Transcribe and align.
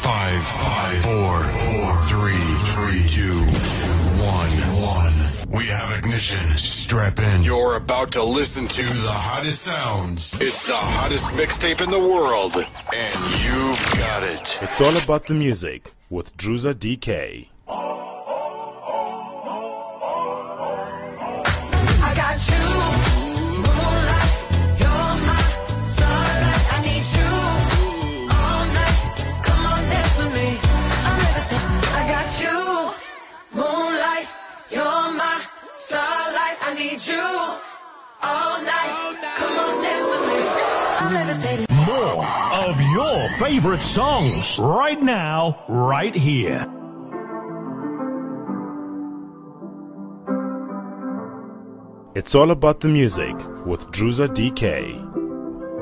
Five, 0.00 0.42
five, 0.42 1.02
four, 1.02 1.42
four, 1.42 1.96
three, 2.06 2.40
three, 2.72 3.06
two, 3.06 3.34
one, 4.18 4.50
one. 4.80 5.12
We 5.50 5.66
have 5.66 5.98
ignition. 5.98 6.56
Strap 6.56 7.18
in. 7.18 7.42
You're 7.42 7.76
about 7.76 8.12
to 8.12 8.24
listen 8.24 8.66
to 8.68 8.82
the 8.82 9.12
hottest 9.12 9.60
sounds. 9.60 10.40
It's 10.40 10.66
the 10.66 10.72
hottest 10.72 11.26
mixtape 11.32 11.82
in 11.82 11.90
the 11.90 12.00
world, 12.00 12.56
and 12.56 13.44
you've 13.44 13.98
got 13.98 14.22
it. 14.22 14.58
It's 14.62 14.80
all 14.80 14.96
about 14.96 15.26
the 15.26 15.34
music 15.34 15.92
with 16.08 16.34
Druza 16.38 16.72
DK. 16.72 17.51
Of 42.68 42.80
your 42.80 43.28
favorite 43.40 43.80
songs 43.80 44.58
right 44.58 45.02
now, 45.02 45.64
right 45.68 46.14
here. 46.14 46.66
It's 52.14 52.34
all 52.34 52.50
about 52.50 52.80
the 52.80 52.88
music 52.88 53.34
with 53.66 53.90
Druza 53.90 54.28
DK. 54.28 55.12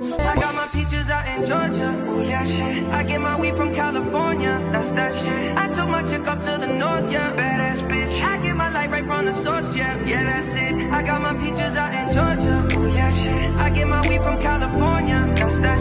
I 0.00 0.34
got 0.36 0.54
my 0.54 0.66
peaches 0.72 1.10
out 1.10 1.26
in 1.28 1.40
Georgia. 1.46 2.06
Oh 2.08 2.22
yeah, 2.22 2.44
shit. 2.46 2.84
I 2.88 3.02
get 3.02 3.20
my 3.20 3.38
weed 3.38 3.54
from 3.56 3.74
California. 3.74 4.58
That's 4.72 4.90
that 4.94 5.12
shit. 5.22 5.56
I 5.58 5.66
took 5.74 5.88
my 5.88 6.02
chick 6.08 6.26
up 6.26 6.38
to 6.40 6.56
the 6.64 6.72
north, 6.72 7.12
yeah. 7.12 7.36
Badass 7.36 7.86
bitch. 7.90 8.22
I 8.22 8.38
get 8.42 8.56
my 8.56 8.70
light 8.70 8.90
right 8.90 9.04
from 9.04 9.26
the 9.26 9.34
source, 9.44 9.74
yeah. 9.76 10.02
Yeah, 10.06 10.24
that's 10.24 10.46
it. 10.56 10.90
I 10.90 11.02
got 11.02 11.20
my 11.20 11.34
peaches 11.34 11.74
out 11.76 11.92
in 11.92 12.14
Georgia. 12.14 12.78
Oh 12.78 12.86
yeah, 12.86 13.12
shit. 13.22 13.50
I 13.56 13.68
get 13.68 13.88
my 13.88 14.00
weed 14.08 14.22
from 14.22 14.40
California. 14.40 15.34
That's 15.36 15.60
that 15.60 15.79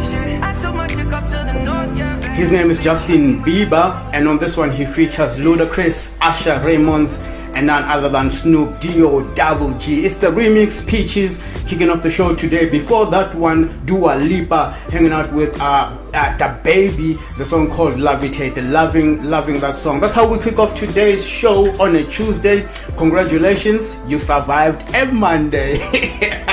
His 2.40 2.52
name 2.52 2.72
is 2.72 2.82
Justin 2.82 3.44
Bieber, 3.44 3.94
and 4.14 4.26
on 4.26 4.38
this 4.40 4.56
one 4.56 4.72
he 4.72 4.86
features 4.86 5.38
Ludacris, 5.38 6.10
Usher 6.22 6.58
Raymonds, 6.64 7.18
and 7.54 7.68
none 7.68 7.84
other 7.84 8.08
than 8.08 8.32
Snoop 8.32 8.80
Dio 8.80 9.30
Double 9.34 9.78
G. 9.78 10.06
It's 10.06 10.16
the 10.16 10.28
remix 10.28 10.88
Peaches 10.88 11.38
kicking 11.68 11.90
off 11.90 12.02
the 12.02 12.10
show 12.10 12.34
today. 12.34 12.70
Before 12.70 13.08
that 13.08 13.36
one, 13.36 13.86
Dua 13.86 14.16
Lipa 14.16 14.72
hanging 14.90 15.12
out 15.12 15.30
with 15.34 15.60
uh, 15.60 15.98
uh 16.14 16.38
DaBaby, 16.38 17.20
the 17.38 17.44
song 17.44 17.70
called 17.70 17.96
Levitate. 17.96 18.72
Loving, 18.72 19.22
loving 19.26 19.60
that 19.60 19.76
song. 19.76 20.00
That's 20.00 20.16
how 20.16 20.26
we 20.26 20.40
kick 20.40 20.60
off 20.60 20.74
today's 20.80 21.26
show 21.26 21.70
on 21.78 21.94
a 21.98 22.06
Tuesday. 22.06 22.70
Congratulations, 22.96 23.98
you 24.08 24.18
survived 24.18 24.96
a 24.96 25.12
Monday. 25.12 26.46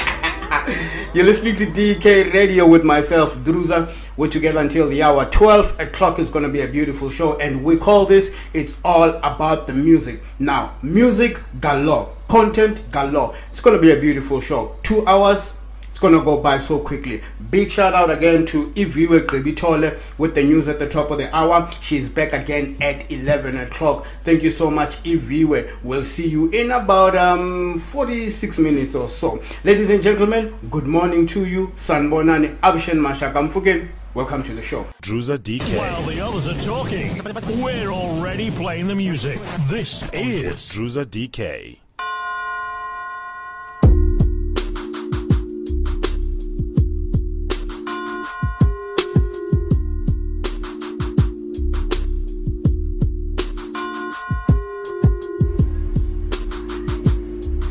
You're 1.16 1.24
listening 1.24 1.56
to 1.56 1.64
DK 1.64 2.34
Radio 2.34 2.66
with 2.66 2.84
myself, 2.84 3.38
Druza. 3.38 3.90
We're 4.18 4.28
together 4.28 4.60
until 4.60 4.86
the 4.86 5.02
hour 5.02 5.24
12 5.24 5.80
o'clock 5.80 6.18
is 6.18 6.28
going 6.28 6.42
to 6.42 6.50
be 6.50 6.60
a 6.60 6.68
beautiful 6.68 7.08
show, 7.08 7.38
and 7.38 7.64
we 7.64 7.78
call 7.78 8.04
this 8.04 8.30
It's 8.52 8.74
All 8.84 9.08
About 9.22 9.66
the 9.66 9.72
Music. 9.72 10.20
Now, 10.38 10.74
music 10.82 11.40
galore, 11.58 12.14
content 12.28 12.92
galore. 12.92 13.34
It's 13.48 13.62
going 13.62 13.74
to 13.74 13.80
be 13.80 13.92
a 13.92 13.96
beautiful 13.98 14.42
show. 14.42 14.76
Two 14.82 15.06
hours, 15.06 15.54
it's 15.96 16.02
going 16.02 16.12
to 16.12 16.20
go 16.20 16.36
by 16.36 16.58
so 16.58 16.78
quickly. 16.78 17.22
Big 17.50 17.70
shout 17.70 17.94
out 17.94 18.10
again 18.10 18.44
to 18.44 18.66
Iviwe 18.72 19.20
Grebitole 19.20 19.98
with 20.18 20.34
the 20.34 20.42
news 20.42 20.68
at 20.68 20.78
the 20.78 20.86
top 20.86 21.10
of 21.10 21.16
the 21.16 21.34
hour. 21.34 21.70
She's 21.80 22.10
back 22.10 22.34
again 22.34 22.76
at 22.82 23.10
11 23.10 23.56
o'clock. 23.56 24.06
Thank 24.22 24.42
you 24.42 24.50
so 24.50 24.70
much, 24.70 25.02
Iviwe. 25.04 25.78
We'll 25.82 26.04
see 26.04 26.28
you 26.28 26.50
in 26.50 26.70
about 26.70 27.16
um 27.16 27.78
46 27.78 28.58
minutes 28.58 28.94
or 28.94 29.08
so. 29.08 29.40
Ladies 29.64 29.88
and 29.88 30.02
gentlemen, 30.02 30.54
good 30.70 30.86
morning 30.86 31.26
to 31.28 31.46
you. 31.46 31.68
Sanbonani 31.76 32.58
Abshen 32.58 32.98
Mashakamfuken. 33.00 33.88
Welcome 34.12 34.42
to 34.42 34.52
the 34.52 34.60
show. 34.60 34.84
Druza 35.02 35.38
DK. 35.38 35.78
While 35.78 36.02
the 36.02 36.20
others 36.20 36.46
are 36.46 36.62
talking, 36.62 37.22
we're 37.62 37.88
already 37.88 38.50
playing 38.50 38.88
the 38.88 38.94
music. 38.94 39.40
This 39.70 40.02
is 40.12 40.56
Druza 40.56 41.06
DK. 41.06 41.85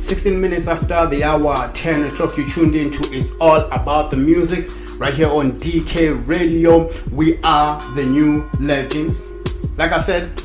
Sixteen 0.06 0.40
minutes 0.40 0.68
after 0.68 1.08
the 1.08 1.24
hour 1.24 1.72
10 1.74 2.04
o'clock, 2.04 2.38
you 2.38 2.48
tuned 2.48 2.76
in 2.76 2.92
to 2.92 3.12
It's 3.12 3.32
All 3.42 3.62
About 3.72 4.12
the 4.12 4.18
Music 4.18 4.70
right 5.00 5.12
here 5.12 5.30
on 5.30 5.54
DK 5.54 6.28
Radio. 6.28 6.92
We 7.12 7.42
are 7.42 7.82
the 7.96 8.06
new 8.06 8.48
legends. 8.60 9.24
Like 9.78 9.94
I 9.94 9.98
said, 9.98 10.40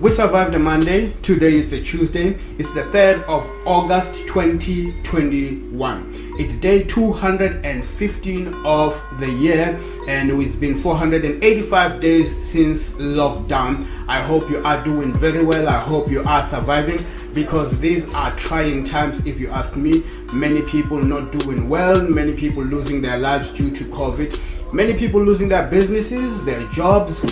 we 0.00 0.08
survived 0.08 0.54
a 0.54 0.58
Monday. 0.60 1.14
Today 1.14 1.54
is 1.54 1.72
a 1.72 1.82
Tuesday. 1.82 2.38
It's 2.58 2.72
the 2.74 2.84
3rd 2.84 3.24
of 3.24 3.50
August 3.66 4.14
2021. 4.28 6.34
It's 6.38 6.54
day 6.54 6.84
215 6.84 8.54
of 8.64 9.04
the 9.18 9.28
year, 9.28 9.80
and 10.06 10.30
it's 10.30 10.54
been 10.54 10.76
485 10.76 12.00
days 12.00 12.46
since 12.46 12.90
lockdown. 12.90 13.84
I 14.06 14.20
hope 14.20 14.48
you 14.48 14.64
are 14.64 14.80
doing 14.84 15.12
very 15.12 15.44
well. 15.44 15.68
I 15.68 15.80
hope 15.80 16.08
you 16.08 16.22
are 16.22 16.46
surviving 16.46 17.04
because 17.34 17.78
these 17.78 18.12
are 18.12 18.34
trying 18.36 18.84
times, 18.84 19.26
if 19.26 19.40
you 19.40 19.50
ask 19.50 19.76
me. 19.76 20.04
Many 20.32 20.62
people 20.62 20.98
not 20.98 21.32
doing 21.32 21.68
well, 21.68 22.00
many 22.02 22.32
people 22.32 22.62
losing 22.62 23.02
their 23.02 23.18
lives 23.18 23.50
due 23.50 23.70
to 23.70 23.84
COVID, 23.84 24.72
many 24.72 24.94
people 24.94 25.22
losing 25.22 25.48
their 25.48 25.66
businesses, 25.66 26.44
their 26.44 26.62
jobs 26.68 27.22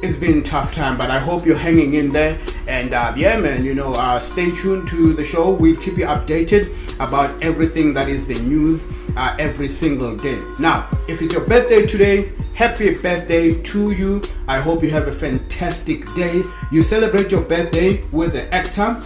it's 0.00 0.16
been 0.16 0.44
tough 0.44 0.72
time, 0.72 0.96
but 0.96 1.10
I 1.10 1.18
hope 1.18 1.44
you're 1.44 1.56
hanging 1.56 1.94
in 1.94 2.10
there. 2.10 2.38
And 2.68 2.94
uh, 2.94 3.12
yeah, 3.16 3.38
man, 3.40 3.64
you 3.64 3.74
know, 3.74 3.94
uh, 3.94 4.18
stay 4.20 4.50
tuned 4.52 4.86
to 4.88 5.12
the 5.12 5.24
show. 5.24 5.50
We'll 5.50 5.76
keep 5.76 5.98
you 5.98 6.06
updated 6.06 6.74
about 7.00 7.42
everything 7.42 7.94
that 7.94 8.08
is 8.08 8.24
the 8.26 8.38
news 8.38 8.86
uh, 9.16 9.34
every 9.38 9.68
single 9.68 10.16
day. 10.16 10.40
Now, 10.60 10.88
if 11.08 11.20
it's 11.20 11.32
your 11.32 11.44
birthday 11.44 11.84
today, 11.84 12.32
happy 12.54 12.94
birthday 12.94 13.60
to 13.60 13.90
you. 13.90 14.22
I 14.46 14.60
hope 14.60 14.84
you 14.84 14.90
have 14.90 15.08
a 15.08 15.12
fantastic 15.12 16.12
day. 16.14 16.42
You 16.70 16.84
celebrate 16.84 17.32
your 17.32 17.42
birthday 17.42 18.04
with 18.12 18.34
the 18.34 18.52
actor 18.54 19.02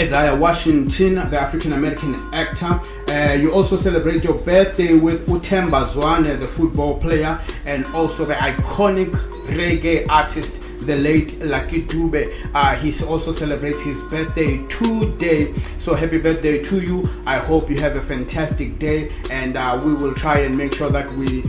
Isaiah 0.00 0.34
Washington, 0.34 1.16
the 1.30 1.38
African 1.38 1.74
American 1.74 2.14
actor. 2.32 2.80
Uh, 3.06 3.34
you 3.34 3.52
also 3.52 3.76
celebrate 3.76 4.24
your 4.24 4.32
birthday 4.32 4.94
with 4.94 5.26
Utemba 5.26 5.86
Zwane, 5.88 6.40
the 6.40 6.48
football 6.48 6.98
player, 6.98 7.38
and 7.66 7.84
also 7.88 8.24
the 8.24 8.32
iconic 8.32 9.10
reggae 9.44 10.06
artist, 10.08 10.58
the 10.86 10.96
late 10.96 11.38
Lucky 11.40 11.82
Dube. 11.82 12.32
Uh, 12.54 12.76
he 12.76 13.04
also 13.04 13.30
celebrates 13.30 13.82
his 13.82 14.02
birthday 14.04 14.66
today. 14.68 15.52
So 15.76 15.94
happy 15.94 16.16
birthday 16.16 16.62
to 16.62 16.80
you. 16.80 17.06
I 17.26 17.36
hope 17.36 17.68
you 17.68 17.78
have 17.80 17.96
a 17.96 18.00
fantastic 18.00 18.78
day, 18.78 19.12
and 19.30 19.58
uh, 19.58 19.78
we 19.84 19.92
will 19.92 20.14
try 20.14 20.38
and 20.38 20.56
make 20.56 20.74
sure 20.74 20.88
that 20.88 21.10
we 21.12 21.44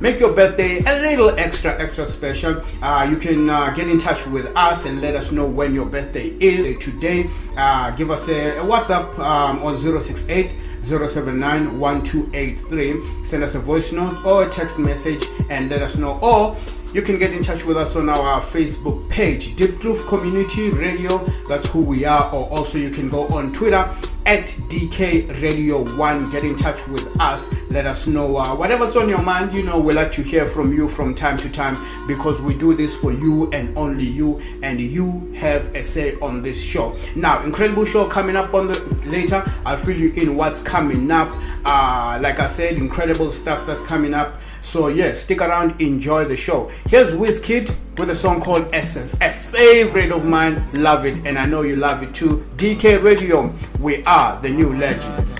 make 0.00 0.20
your 0.20 0.32
birthday 0.32 0.78
a 0.80 1.02
little 1.02 1.30
extra 1.38 1.80
extra 1.80 2.06
special. 2.06 2.62
Uh, 2.82 3.06
you 3.08 3.16
can 3.16 3.50
uh, 3.50 3.70
get 3.70 3.88
in 3.88 3.98
touch 3.98 4.26
with 4.26 4.46
us 4.56 4.86
and 4.86 5.00
let 5.00 5.16
us 5.16 5.32
know 5.32 5.46
when 5.46 5.74
your 5.74 5.86
birthday 5.86 6.28
is. 6.40 6.82
Today 6.82 7.28
uh, 7.56 7.90
give 7.92 8.10
us 8.10 8.28
a, 8.28 8.58
a 8.58 8.62
whatsapp 8.62 9.18
um, 9.18 9.62
on 9.62 9.78
068 9.78 10.52
079 10.80 11.78
1283 11.78 13.24
send 13.24 13.42
us 13.42 13.54
a 13.54 13.58
voice 13.58 13.92
note 13.92 14.24
or 14.24 14.44
a 14.44 14.48
text 14.48 14.78
message 14.78 15.24
and 15.50 15.70
let 15.70 15.82
us 15.82 15.96
know. 15.96 16.18
Or 16.20 16.56
you 16.94 17.02
can 17.02 17.18
get 17.18 17.32
in 17.34 17.44
touch 17.44 17.64
with 17.64 17.76
us 17.76 17.96
on 17.96 18.08
our 18.08 18.40
Facebook 18.40 19.08
page, 19.10 19.54
Deep 19.56 19.78
Groove 19.78 20.06
Community 20.06 20.70
Radio. 20.70 21.18
That's 21.46 21.66
who 21.66 21.80
we 21.80 22.06
are. 22.06 22.32
Or 22.32 22.48
also 22.48 22.78
you 22.78 22.88
can 22.88 23.10
go 23.10 23.26
on 23.28 23.52
Twitter 23.52 23.88
at 24.24 24.46
DK 24.70 25.42
Radio 25.42 25.82
One. 25.96 26.30
Get 26.30 26.44
in 26.44 26.56
touch 26.56 26.86
with 26.88 27.06
us. 27.20 27.50
Let 27.68 27.84
us 27.84 28.06
know 28.06 28.38
uh, 28.38 28.54
whatever's 28.54 28.96
on 28.96 29.08
your 29.08 29.20
mind. 29.20 29.52
You 29.52 29.64
know, 29.64 29.78
we 29.78 29.92
like 29.92 30.10
to 30.12 30.22
hear 30.22 30.46
from 30.46 30.72
you 30.72 30.88
from 30.88 31.14
time 31.14 31.36
to 31.38 31.50
time 31.50 32.06
because 32.06 32.40
we 32.40 32.54
do 32.54 32.74
this 32.74 32.96
for 32.96 33.12
you 33.12 33.50
and 33.52 33.76
only 33.76 34.06
you, 34.06 34.40
and 34.62 34.80
you 34.80 35.30
have 35.34 35.74
a 35.74 35.84
say 35.84 36.18
on 36.20 36.42
this 36.42 36.60
show. 36.60 36.96
Now, 37.14 37.42
incredible 37.42 37.84
show 37.84 38.08
coming 38.08 38.36
up 38.36 38.54
on 38.54 38.66
the 38.68 38.80
later. 39.06 39.44
I'll 39.66 39.76
fill 39.76 39.98
you 39.98 40.10
in 40.12 40.36
what's 40.36 40.60
coming 40.60 41.10
up. 41.10 41.30
Uh, 41.66 42.18
like 42.22 42.40
I 42.40 42.46
said, 42.46 42.76
incredible 42.76 43.30
stuff 43.30 43.66
that's 43.66 43.82
coming 43.82 44.14
up. 44.14 44.40
So 44.60 44.88
yeah, 44.88 45.12
stick 45.12 45.40
around, 45.40 45.80
enjoy 45.80 46.24
the 46.24 46.36
show. 46.36 46.70
Here's 46.88 47.14
Wizkid 47.14 47.74
with 47.98 48.10
a 48.10 48.14
song 48.14 48.40
called 48.40 48.68
Essence, 48.72 49.14
a 49.20 49.30
favorite 49.30 50.12
of 50.12 50.24
mine. 50.24 50.62
Love 50.72 51.06
it, 51.06 51.26
and 51.26 51.38
I 51.38 51.46
know 51.46 51.62
you 51.62 51.76
love 51.76 52.02
it 52.02 52.14
too. 52.14 52.46
DK 52.56 53.02
Radio, 53.02 53.54
we 53.80 54.04
are 54.04 54.40
the 54.40 54.50
new 54.50 54.74
legends. 54.74 55.37